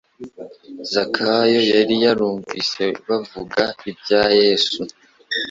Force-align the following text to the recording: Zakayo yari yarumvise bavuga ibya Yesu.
Zakayo 0.91 1.59
yari 1.73 1.95
yarumvise 2.05 2.83
bavuga 3.07 3.63
ibya 3.89 4.23
Yesu. 4.39 4.81